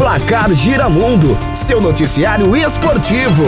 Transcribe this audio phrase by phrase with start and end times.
[0.00, 3.42] Placar Giramundo, seu noticiário esportivo.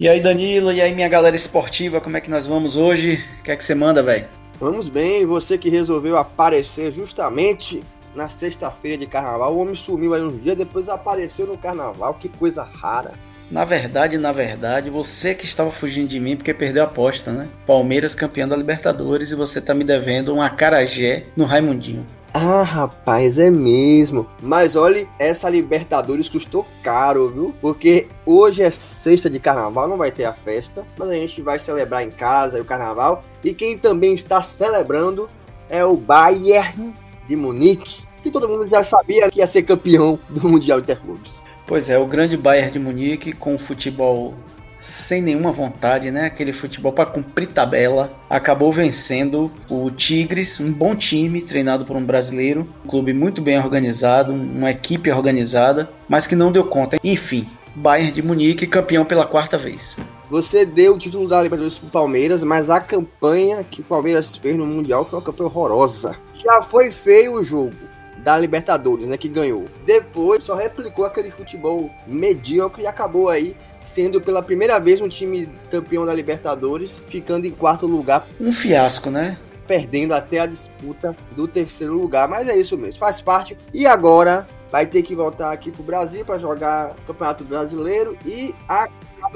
[0.00, 3.22] E aí, Danilo, e aí, minha galera esportiva, como é que nós vamos hoje?
[3.38, 4.24] O que é que você manda, velho?
[4.58, 7.82] Vamos bem, você que resolveu aparecer justamente
[8.16, 9.54] na sexta-feira de carnaval.
[9.54, 13.12] O homem sumiu aí um dia, depois apareceu no carnaval, que coisa rara.
[13.50, 17.48] Na verdade, na verdade, você que estava fugindo de mim porque perdeu a aposta, né?
[17.66, 22.06] Palmeiras campeão da Libertadores e você tá me devendo um acarajé no Raimundinho.
[22.32, 24.26] Ah, rapaz, é mesmo.
[24.40, 27.54] Mas olhe, essa Libertadores custou caro, viu?
[27.60, 31.58] Porque hoje é sexta de carnaval, não vai ter a festa, mas a gente vai
[31.58, 33.24] celebrar em casa o carnaval.
[33.42, 35.28] E quem também está celebrando
[35.68, 36.94] é o Bayern
[37.28, 41.40] de Munique, que todo mundo já sabia que ia ser campeão do Mundial Interclubes.
[41.66, 44.34] Pois é, o grande Bayern de Munique com futebol
[44.80, 46.24] sem nenhuma vontade, né?
[46.24, 52.04] Aquele futebol para cumprir tabela, acabou vencendo o Tigres, um bom time treinado por um
[52.04, 56.98] brasileiro, um clube muito bem organizado, uma equipe organizada, mas que não deu conta.
[57.04, 59.98] Enfim, Bayern de Munique campeão pela quarta vez.
[60.30, 64.56] Você deu o título da Libertadores pro Palmeiras, mas a campanha que o Palmeiras fez
[64.56, 66.16] no Mundial foi uma campanha horrorosa.
[66.42, 67.89] Já foi feio o jogo
[68.22, 69.64] da Libertadores, né, que ganhou.
[69.84, 75.48] Depois só replicou aquele futebol medíocre e acabou aí sendo pela primeira vez um time
[75.70, 78.26] campeão da Libertadores, ficando em quarto lugar.
[78.40, 79.38] Um fiasco, né?
[79.66, 83.56] Perdendo até a disputa do terceiro lugar, mas é isso mesmo, faz parte.
[83.72, 88.88] E agora vai ter que voltar aqui pro Brasil para jogar Campeonato Brasileiro e a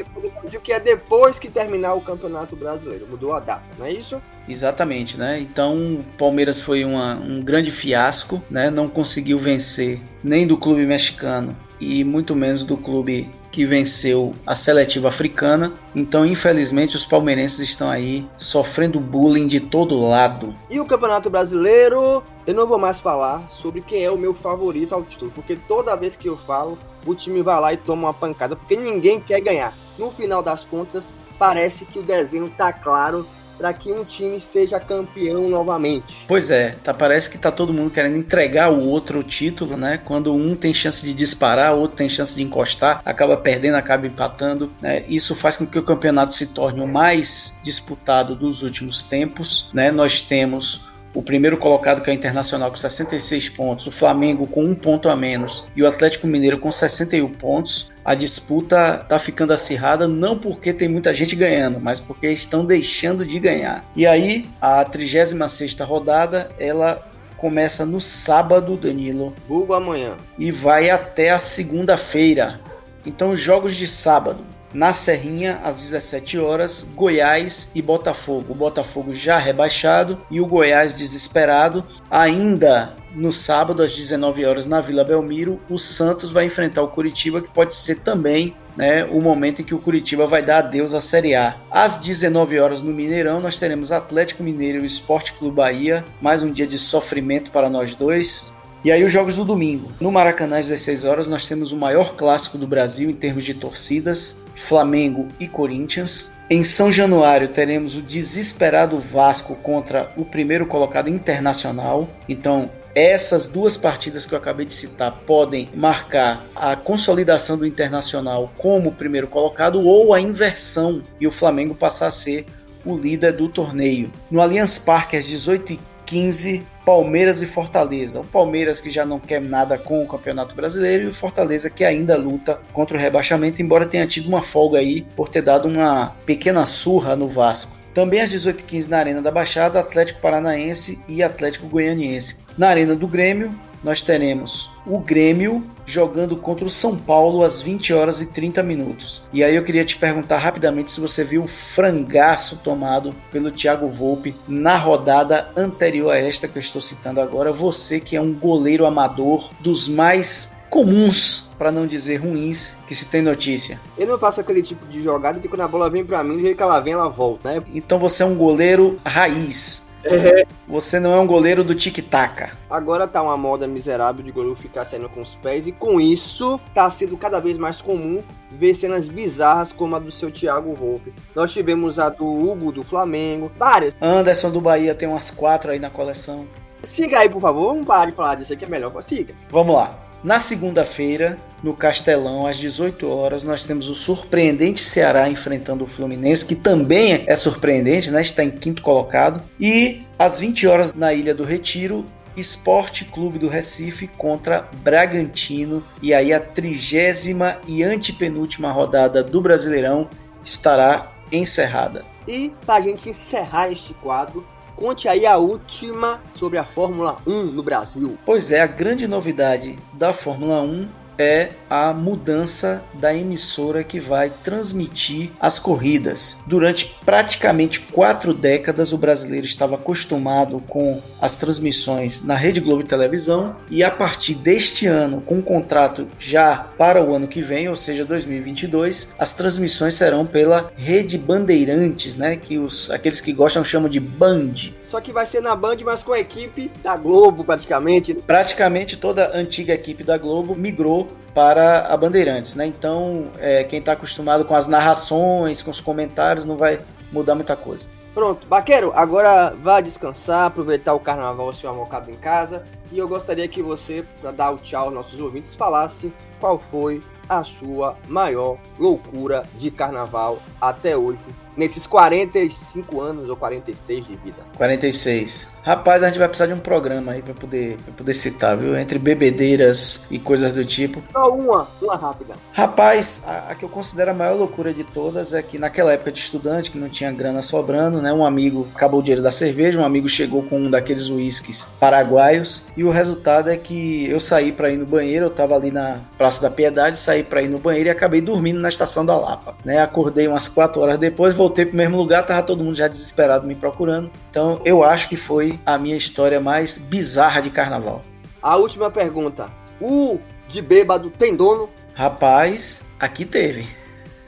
[0.02, 3.06] do Brasil, que é depois que terminar o Campeonato Brasileiro.
[3.08, 4.20] Mudou a data, não é isso?
[4.48, 5.38] Exatamente, né?
[5.38, 8.70] Então o Palmeiras foi uma, um grande fiasco, né?
[8.70, 14.56] Não conseguiu vencer nem do clube mexicano e muito menos do clube que venceu a
[14.56, 15.72] seletiva africana.
[15.94, 20.52] Então, infelizmente, os palmeirenses estão aí sofrendo bullying de todo lado.
[20.68, 24.94] E o Campeonato Brasileiro, eu não vou mais falar sobre quem é o meu favorito
[24.94, 28.14] ao título, porque toda vez que eu falo, o time vai lá e toma uma
[28.14, 29.74] pancada, porque ninguém quer ganhar.
[29.98, 34.80] No final das contas, parece que o desenho tá claro para que um time seja
[34.80, 36.24] campeão novamente.
[36.26, 39.98] Pois é, tá, parece que tá todo mundo querendo entregar o outro o título, né?
[40.04, 44.06] Quando um tem chance de disparar, o outro tem chance de encostar, acaba perdendo, acaba
[44.06, 45.04] empatando, né?
[45.08, 49.90] Isso faz com que o campeonato se torne o mais disputado dos últimos tempos, né?
[49.90, 54.64] Nós temos o primeiro colocado que é o Internacional com 66 pontos, o Flamengo com
[54.64, 57.92] um ponto a menos e o Atlético Mineiro com 61 pontos.
[58.04, 63.24] A disputa tá ficando acirrada não porque tem muita gente ganhando, mas porque estão deixando
[63.24, 63.84] de ganhar.
[63.96, 69.34] E aí, a 36ª rodada, ela começa no sábado, Danilo.
[69.48, 70.16] Hugo amanhã.
[70.38, 72.60] E vai até a segunda-feira.
[73.06, 74.44] Então, jogos de sábado
[74.74, 78.52] na Serrinha, às 17 horas, Goiás e Botafogo.
[78.52, 81.84] O Botafogo já rebaixado e o Goiás desesperado.
[82.10, 87.40] Ainda no sábado, às 19 horas, na Vila Belmiro, o Santos vai enfrentar o Curitiba,
[87.40, 91.00] que pode ser também né, o momento em que o Curitiba vai dar adeus à
[91.00, 91.56] Série A.
[91.70, 96.04] Às 19 horas no Mineirão, nós teremos Atlético Mineiro e Esporte Clube Bahia.
[96.20, 98.52] Mais um dia de sofrimento para nós dois.
[98.84, 99.90] E aí os jogos do domingo.
[99.98, 103.54] No Maracanã às 16 horas nós temos o maior clássico do Brasil em termos de
[103.54, 106.34] torcidas, Flamengo e Corinthians.
[106.50, 112.06] Em São Januário teremos o desesperado Vasco contra o primeiro colocado internacional.
[112.28, 118.52] Então, essas duas partidas que eu acabei de citar podem marcar a consolidação do Internacional
[118.58, 122.44] como primeiro colocado ou a inversão e o Flamengo passar a ser
[122.84, 124.12] o líder do torneio.
[124.30, 128.20] No Allianz Parque às 18h15 Palmeiras e Fortaleza.
[128.20, 131.84] O Palmeiras que já não quer nada com o Campeonato Brasileiro e o Fortaleza que
[131.84, 136.14] ainda luta contra o rebaixamento, embora tenha tido uma folga aí por ter dado uma
[136.26, 137.72] pequena surra no Vasco.
[137.94, 142.42] Também às 18h15 na Arena da Baixada, Atlético Paranaense e Atlético Goianiense.
[142.58, 147.92] Na Arena do Grêmio, nós teremos o Grêmio jogando contra o São Paulo às 20
[147.92, 149.22] horas e 30 minutos.
[149.32, 153.88] E aí eu queria te perguntar rapidamente se você viu o frangaço tomado pelo Thiago
[153.88, 157.52] Volpe na rodada anterior a esta que eu estou citando agora.
[157.52, 163.04] Você que é um goleiro amador dos mais comuns, para não dizer ruins, que se
[163.04, 163.80] tem notícia.
[163.96, 166.40] Eu não faço aquele tipo de jogada que quando a bola vem para mim, do
[166.40, 167.62] jeito que ela vem, ela volta, né?
[167.72, 170.46] Então você é um goleiro raiz é.
[170.68, 172.52] Você não é um goleiro do tic-tac.
[172.68, 176.60] Agora tá uma moda miserável de goleiro ficar saindo com os pés, e com isso
[176.74, 181.12] tá sendo cada vez mais comum ver cenas bizarras como a do seu Thiago Volpe.
[181.34, 183.94] Nós tivemos a do Hugo do Flamengo, várias.
[184.00, 186.46] Anderson do Bahia tem umas quatro aí na coleção.
[186.82, 187.68] Siga aí, por favor.
[187.68, 188.92] Vamos parar de falar disso aqui, é melhor.
[189.02, 189.34] Siga.
[189.50, 189.98] Vamos lá.
[190.22, 196.44] Na segunda-feira, no Castelão, às 18 horas, nós temos o surpreendente Ceará enfrentando o Fluminense,
[196.44, 198.20] que também é surpreendente, né?
[198.20, 199.42] Está em quinto colocado.
[199.58, 202.04] E às 20 horas, na Ilha do Retiro,
[202.36, 205.82] Esporte Clube do Recife contra Bragantino.
[206.02, 210.10] E aí a trigésima e antepenúltima rodada do Brasileirão
[210.44, 212.04] estará encerrada.
[212.28, 214.46] E para a gente encerrar este quadro,
[214.76, 218.18] conte aí a última sobre a Fórmula 1 no Brasil.
[218.26, 224.30] Pois é, a grande novidade da Fórmula 1 é a mudança da emissora que vai
[224.42, 226.38] transmitir as corridas.
[226.46, 233.56] Durante praticamente quatro décadas, o brasileiro estava acostumado com as transmissões na Rede Globo Televisão
[233.70, 237.68] e a partir deste ano, com o um contrato já para o ano que vem,
[237.68, 242.36] ou seja, 2022, as transmissões serão pela Rede Bandeirantes, né?
[242.36, 244.54] Que os aqueles que gostam chamam de Band.
[244.84, 248.14] Só que vai ser na Band, mas com a equipe da Globo, praticamente.
[248.14, 251.03] Praticamente toda a antiga equipe da Globo migrou
[251.34, 252.66] para a Bandeirantes, né?
[252.66, 256.80] Então, é, quem está acostumado com as narrações, com os comentários, não vai
[257.10, 257.88] mudar muita coisa.
[258.14, 262.64] Pronto, Baqueiro, agora vá descansar, aproveitar o carnaval seu amocado em casa.
[262.92, 267.02] E eu gostaria que você, para dar o tchau aos nossos ouvintes, falasse qual foi
[267.28, 271.18] a sua maior loucura de carnaval até hoje
[271.56, 274.38] nesses 45 anos ou 46 de vida?
[274.56, 275.54] 46.
[275.62, 278.76] Rapaz, a gente vai precisar de um programa aí para poder, pra poder citar, viu?
[278.76, 281.02] Entre bebedeiras e coisas do tipo.
[281.12, 282.34] Só uma, uma rápida.
[282.52, 286.12] Rapaz, a, a, que eu considero a maior loucura de todas é que naquela época
[286.12, 288.12] de estudante, que não tinha grana sobrando, né?
[288.12, 292.66] Um amigo acabou o dinheiro da cerveja, um amigo chegou com um daqueles uísques paraguaios
[292.76, 296.00] e o resultado é que eu saí para ir no banheiro, eu tava ali na
[296.18, 299.56] Praça da Piedade, saí para ir no banheiro e acabei dormindo na estação da Lapa,
[299.64, 299.78] né?
[299.80, 303.54] Acordei umas 4 horas depois, voltei pro mesmo lugar, tava todo mundo já desesperado me
[303.54, 304.10] procurando.
[304.28, 308.02] Então eu acho que foi a minha história mais bizarra de carnaval.
[308.42, 309.48] A última pergunta.
[309.80, 310.18] O
[310.48, 311.70] de bêbado tem dono?
[311.94, 313.68] Rapaz, aqui teve.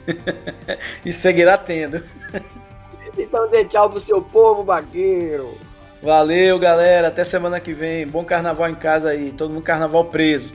[1.04, 2.02] e seguirá tendo.
[3.18, 5.54] Então dê tchau pro seu povo, bagueiro.
[6.02, 7.08] Valeu, galera.
[7.08, 8.06] Até semana que vem.
[8.06, 9.32] Bom carnaval em casa aí.
[9.36, 10.52] Todo mundo carnaval preso.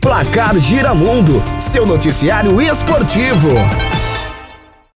[0.00, 3.48] Placar Giramundo, seu noticiário esportivo.